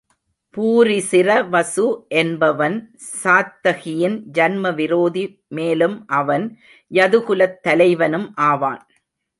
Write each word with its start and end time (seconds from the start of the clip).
பூரிசிரவசு 0.57 1.85
என்பவன் 2.21 2.77
சாத்தகியின் 3.11 4.17
ஜன்ம 4.31 4.73
விரோதி 4.73 5.25
மேலும் 5.49 5.97
அவன் 6.19 6.47
யதுகுலத்தலைவனும் 6.91 8.27
ஆவான். 8.49 8.83